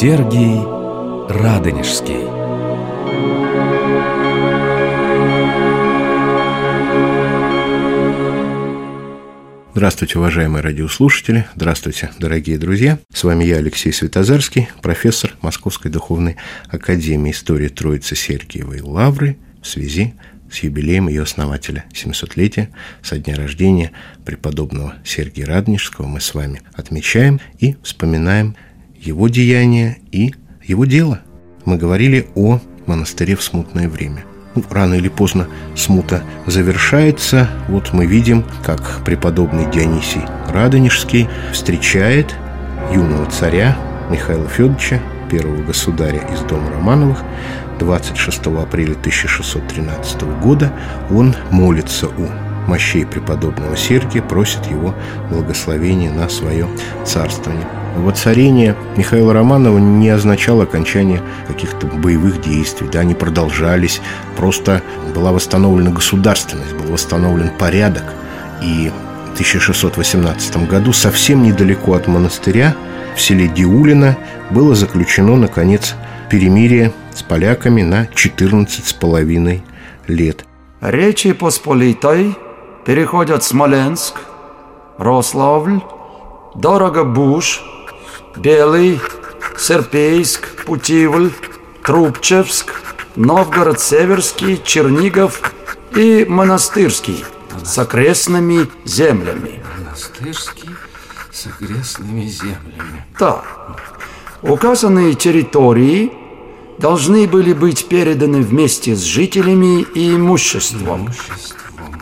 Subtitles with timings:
[0.00, 0.60] Сергий
[1.28, 2.22] Радонежский.
[9.74, 13.00] Здравствуйте, уважаемые радиослушатели, здравствуйте, дорогие друзья.
[13.12, 16.36] С вами я, Алексей Светозарский, профессор Московской Духовной
[16.68, 20.14] Академии истории Троицы Сергиевой Лавры в связи
[20.48, 22.68] с юбилеем ее основателя, 700-летия,
[23.02, 23.90] со дня рождения
[24.24, 26.06] преподобного Сергия Радонежского.
[26.06, 28.54] Мы с вами отмечаем и вспоминаем
[29.00, 30.34] его деяния и
[30.64, 31.20] его дело.
[31.64, 34.24] Мы говорили о монастыре в смутное время–
[34.58, 37.48] ну, рано или поздно смута завершается.
[37.68, 42.34] Вот мы видим, как преподобный Дионисий Радонежский встречает
[42.92, 43.76] юного царя
[44.10, 47.22] Михаила Федоровича, первого государя из дома Романовых,
[47.78, 50.72] 26 апреля 1613 года
[51.10, 52.28] он молится у
[52.68, 54.92] мощей преподобного Сергия, просит его
[55.30, 56.66] благословения на свое
[57.04, 57.66] царствование.
[57.98, 64.00] Воцарение Михаила Романова не означало окончание каких-то боевых действий, да, они продолжались,
[64.36, 64.82] просто
[65.14, 68.04] была восстановлена государственность, был восстановлен порядок,
[68.62, 68.90] и
[69.30, 72.74] в 1618 году совсем недалеко от монастыря
[73.16, 74.16] в селе Диулино
[74.50, 75.94] было заключено, наконец,
[76.30, 79.62] перемирие с поляками на 14 с половиной
[80.06, 80.44] лет.
[80.80, 82.36] Речи Посполитой
[82.86, 84.14] переходят Смоленск,
[84.98, 85.80] Рославль,
[86.54, 87.62] Дорогобуж–
[88.38, 89.00] Белый,
[89.56, 91.32] Серпейск, Путивль,
[91.82, 92.72] Трубчевск,
[93.16, 95.52] Новгород-Северский, Чернигов
[95.96, 97.24] и Монастырский
[97.64, 99.60] с окрестными землями.
[99.78, 100.70] Монастырский
[101.32, 103.04] с окрестными землями.
[103.18, 103.42] Да.
[104.42, 106.12] Указанные территории
[106.78, 111.06] должны были быть переданы вместе с жителями и имуществом.
[111.06, 112.00] имуществом.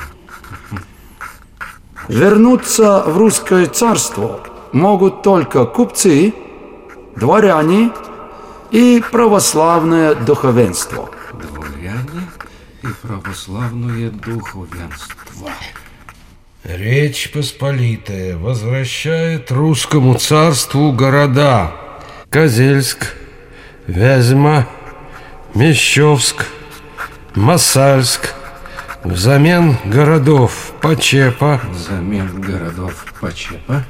[2.08, 4.40] Вернуться в русское царство–
[4.72, 6.34] могут только купцы,
[7.16, 7.90] дворяне
[8.70, 11.08] и православное духовенство.
[11.32, 12.28] Дворяне
[12.82, 15.50] и православное духовенство.
[16.64, 21.72] Речь Посполитая возвращает русскому царству города
[22.28, 23.14] Козельск,
[23.86, 24.66] Вязьма,
[25.54, 26.44] Мещовск,
[27.36, 28.34] Масальск,
[29.04, 33.84] взамен городов Почепа, взамен городов Почепа,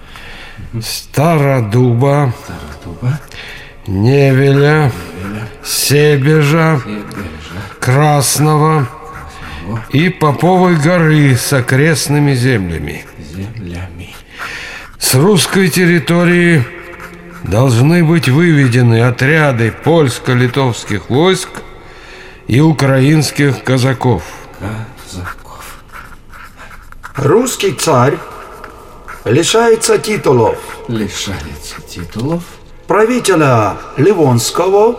[0.81, 3.21] Стародуба, Стародуба,
[3.87, 7.03] Невеля, Невеля Себежа, Себежа,
[7.81, 13.05] Красного, Красного и Поповой горы с окрестными землями.
[13.33, 14.15] Землями.
[14.99, 16.65] С русской территории
[17.45, 21.49] должны быть выведены отряды польско-литовских войск
[22.47, 24.25] и украинских казаков.
[24.59, 25.83] Казаков.
[27.17, 28.15] Русский царь
[29.27, 30.59] лишается титулов.
[30.89, 32.43] Лишается титулов.
[32.87, 34.97] Правителя Ливонского,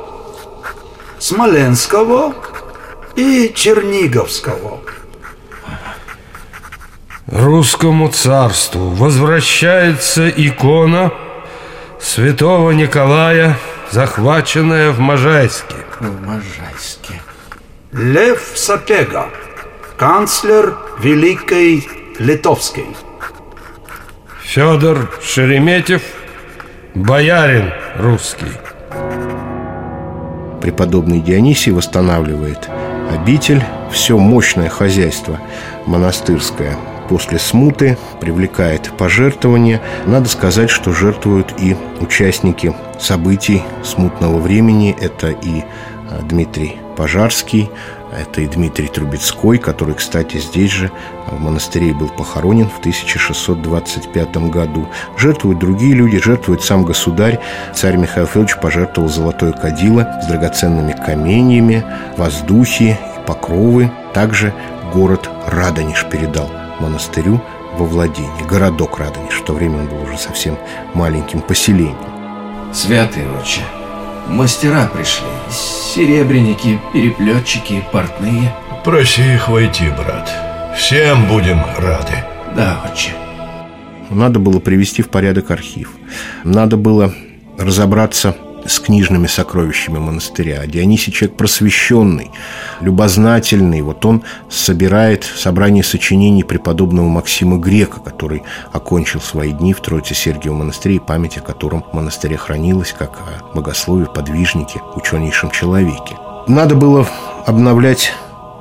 [1.19, 2.35] Смоленского
[3.15, 4.81] и Черниговского.
[7.27, 11.11] Русскому царству возвращается икона
[11.99, 13.57] святого Николая,
[13.91, 15.75] захваченная в Можайске.
[15.99, 17.21] В Можайске.
[17.91, 19.29] Лев Сапега,
[19.97, 21.87] канцлер Великой
[22.19, 22.87] Литовской.
[24.57, 26.01] Федор Шереметьев,
[26.95, 28.47] боярин русский.
[30.59, 32.67] Преподобный Дионисий восстанавливает
[33.11, 35.39] обитель, все мощное хозяйство
[35.85, 36.75] монастырское
[37.07, 39.79] после смуты привлекает пожертвования.
[40.07, 44.97] Надо сказать, что жертвуют и участники событий смутного времени.
[44.99, 45.65] Это и
[46.09, 47.69] а, Дмитрий Пожарский,
[48.11, 50.91] это и Дмитрий Трубецкой, который, кстати, здесь же
[51.27, 54.87] в монастыре был похоронен в 1625 году.
[55.17, 57.39] Жертвуют другие люди, жертвует сам государь.
[57.73, 61.85] Царь Михаил Федорович пожертвовал золотое кадило с драгоценными каменьями,
[62.17, 63.91] воздухи и покровы.
[64.13, 64.53] Также
[64.93, 67.41] город Радонеж передал монастырю
[67.77, 68.31] во владение.
[68.49, 69.41] Городок Радонеж.
[69.41, 70.57] В то время он был уже совсем
[70.93, 71.97] маленьким поселением.
[72.73, 73.61] Святый отче,
[74.29, 78.53] Мастера пришли, серебряники, переплетчики, портные.
[78.83, 80.29] Проси их войти, брат.
[80.77, 82.23] Всем будем рады.
[82.55, 83.11] Да, отче.
[84.09, 85.91] Надо было привести в порядок архив.
[86.43, 87.13] Надо было
[87.57, 88.35] разобраться
[88.67, 90.65] с книжными сокровищами монастыря.
[90.65, 92.31] Дионисий человек просвещенный,
[92.81, 93.81] любознательный.
[93.81, 100.59] Вот он собирает собрание сочинений преподобного Максима Грека, который окончил свои дни в Троице Сергиевом
[100.59, 106.15] монастыре, и память о котором в монастыре хранилась как о богослове, подвижнике, ученейшем человеке.
[106.47, 107.07] Надо было
[107.45, 108.13] обновлять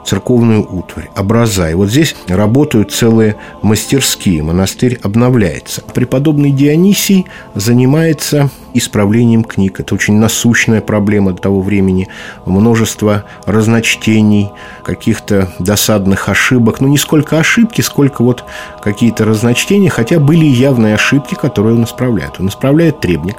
[0.06, 1.70] церковную утварь, образа.
[1.70, 5.82] И вот здесь работают целые мастерские, монастырь обновляется.
[5.82, 9.80] Преподобный Дионисий занимается исправлением книг.
[9.80, 12.08] Это очень насущная проблема того времени.
[12.44, 14.50] Множество разночтений,
[14.84, 16.80] каких-то досадных ошибок.
[16.80, 18.44] Ну, не сколько ошибки, сколько вот
[18.82, 22.38] какие-то разночтения, хотя были и явные ошибки, которые он исправляет.
[22.38, 23.36] Он исправляет требник,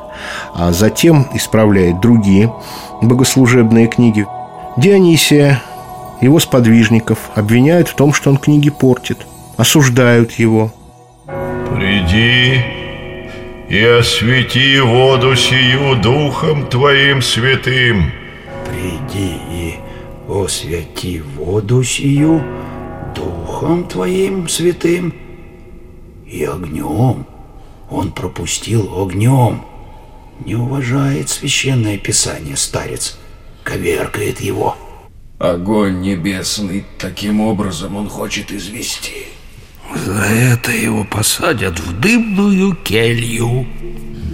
[0.53, 2.51] а затем исправляет другие
[3.01, 4.25] богослужебные книги.
[4.77, 5.61] Дионисия
[6.21, 9.19] его сподвижников обвиняют в том, что он книги портит,
[9.57, 10.73] осуждают его.
[11.75, 12.61] Приди
[13.69, 18.11] и освети воду сию Духом Твоим святым.
[18.65, 19.75] Приди и
[20.27, 22.41] освети воду сию
[23.15, 25.13] Духом Твоим святым
[26.25, 27.25] и огнем.
[27.89, 29.61] Он пропустил огнем.
[30.45, 33.17] Не уважает священное писание старец,
[33.63, 34.77] коверкает его.
[35.39, 39.27] Огонь небесный таким образом он хочет извести.
[39.95, 43.67] За это его посадят в дымную келью.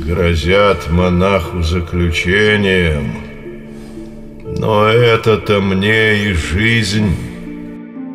[0.07, 3.15] Грозят монаху заключением.
[4.57, 7.13] Но это-то мне и жизнь.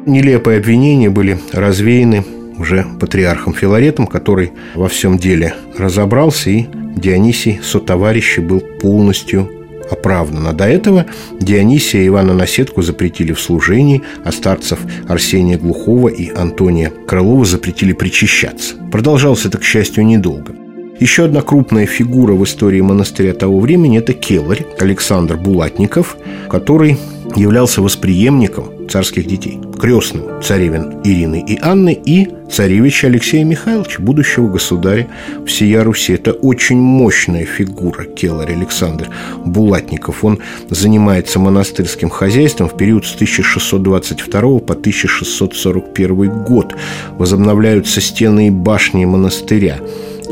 [0.07, 2.25] Нелепые обвинения были развеяны
[2.57, 9.58] уже патриархом Филаретом, который во всем деле разобрался, и Дионисий сотоварища был полностью
[9.91, 10.47] оправдан.
[10.47, 11.07] А до этого
[11.41, 17.93] Дионисия и Ивана Наседку запретили в служении, а старцев Арсения Глухова и Антония Крылова запретили
[17.93, 18.77] причащаться.
[18.91, 20.55] Продолжалось это, к счастью, недолго.
[21.01, 26.17] Еще одна крупная фигура в истории монастыря того времени– это келарь Александр Булатников,
[26.51, 26.97] который
[27.37, 35.09] являлся восприемником царских детей, крестным царевин Ирины и Анны и царевича Алексея Михайловича, будущего государя
[35.47, 36.15] всея Руси.
[36.15, 39.09] Это очень мощная фигура Келлар Александр
[39.45, 40.25] Булатников.
[40.25, 40.39] Он
[40.71, 46.75] занимается монастырским хозяйством в период с 1622 по 1641 год.
[47.19, 49.79] Возобновляются стены и башни монастыря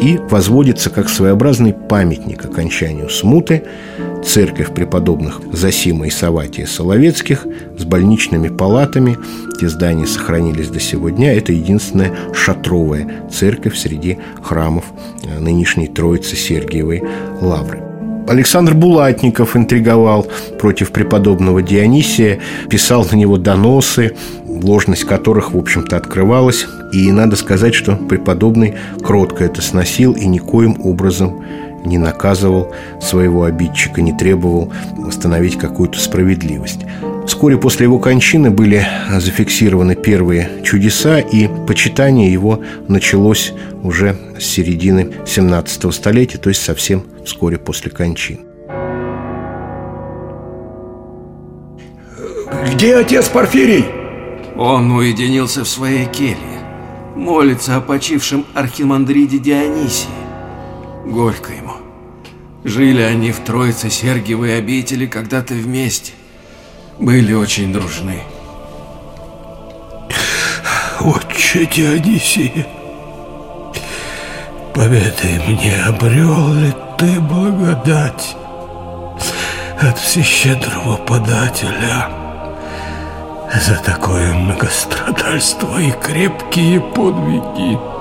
[0.00, 3.64] и возводится как своеобразный памятник окончанию смуты
[4.24, 7.46] церковь преподобных Засима и Саватия Соловецких
[7.78, 9.16] с больничными палатами.
[9.60, 11.32] Те здания сохранились до сего дня.
[11.32, 14.84] Это единственная шатровая церковь среди храмов
[15.22, 17.02] э, нынешней Троицы Сергиевой
[17.40, 17.82] Лавры.
[18.28, 20.26] Александр Булатников интриговал
[20.58, 24.16] против преподобного Дионисия, писал на него доносы,
[24.62, 26.66] ложность которых, в общем-то, открывалась.
[26.92, 31.44] И надо сказать, что преподобный кротко это сносил и никоим образом
[31.84, 36.80] не наказывал своего обидчика, не требовал восстановить какую-то справедливость.
[37.26, 45.12] Вскоре после его кончины были зафиксированы первые чудеса, и почитание его началось уже с середины
[45.26, 48.40] 17 столетия, то есть совсем вскоре после кончины.
[52.72, 54.05] Где отец Порфирий?
[54.58, 56.62] Он уединился в своей келье,
[57.14, 60.08] молится о почившем архимандриде Дионисии.
[61.04, 61.72] Горько ему.
[62.64, 66.12] Жили они в Троице Сергиевой обители когда-то вместе.
[66.98, 68.22] Были очень дружны.
[71.00, 72.64] Отче Дионисий,
[74.74, 78.34] поведай мне, обрел ли ты благодать
[79.80, 82.25] от всещедрого подателя
[83.54, 87.95] за такое многострадальство и крепкие подвиги?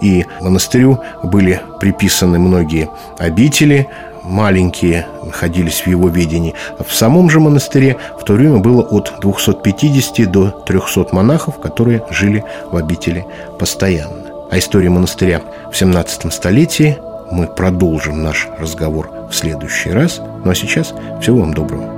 [0.00, 2.88] И монастырю были приписаны многие
[3.18, 3.88] обители,
[4.22, 6.54] маленькие находились в его ведении.
[6.78, 12.44] В самом же монастыре в то время было от 250 до 300 монахов, которые жили
[12.70, 13.26] в обители
[13.58, 14.28] постоянно.
[14.50, 16.98] А историю монастыря в 17 столетии
[17.30, 20.20] мы продолжим наш разговор в следующий раз.
[20.44, 21.97] Ну а сейчас всего вам доброго.